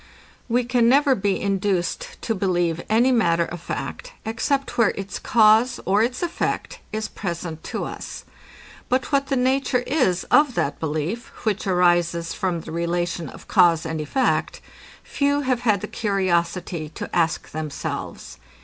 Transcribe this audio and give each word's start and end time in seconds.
We 0.49 0.63
can 0.63 0.89
never 0.89 1.13
be 1.13 1.39
induced 1.39 2.19
to 2.23 2.33
believe 2.33 2.81
any 2.89 3.11
matter 3.11 3.45
of 3.45 3.61
fact, 3.61 4.13
except 4.25 4.75
where 4.75 4.95
its 4.97 5.19
cause, 5.19 5.79
or 5.85 6.01
its 6.01 6.23
effect, 6.23 6.79
is 6.91 7.07
present 7.07 7.63
to 7.65 7.83
us; 7.83 8.25
but 8.89 9.11
what 9.11 9.27
the 9.27 9.35
nature 9.35 9.83
is 9.85 10.23
of 10.31 10.55
that 10.55 10.79
belief, 10.79 11.27
which 11.45 11.67
arises 11.67 12.33
from 12.33 12.61
the 12.61 12.71
relation 12.71 13.29
of 13.29 13.47
cause 13.47 13.85
and 13.85 14.01
effect, 14.01 14.59
few 15.03 15.41
have 15.41 15.59
had 15.59 15.81
the 15.81 15.87
curiosity 15.87 16.89
to 16.95 17.15
ask 17.15 17.51
themselves. 17.51 18.39